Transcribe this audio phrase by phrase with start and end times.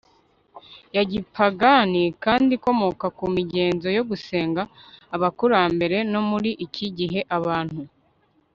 [0.95, 4.61] ya gipagani kandi ikomoka ku migenzo yo gusenga
[5.15, 7.81] abakurambere No muri iki gihe abantu